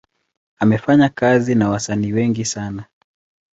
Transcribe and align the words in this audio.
Amefanya 0.59 1.09
kazi 1.09 1.55
na 1.55 1.69
wasanii 1.69 2.13
wengi 2.13 2.45
sana. 2.45 2.85